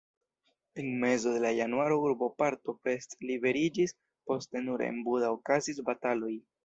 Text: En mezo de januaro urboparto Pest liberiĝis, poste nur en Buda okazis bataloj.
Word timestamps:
En 0.73 0.87
mezo 0.99 1.33
de 1.43 1.51
januaro 1.57 1.99
urboparto 2.07 2.75
Pest 2.87 3.13
liberiĝis, 3.33 3.93
poste 4.31 4.63
nur 4.67 4.85
en 4.87 4.99
Buda 5.11 5.31
okazis 5.39 5.85
bataloj. 5.93 6.33